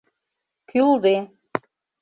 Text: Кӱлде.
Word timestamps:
Кӱлде. 0.69 1.15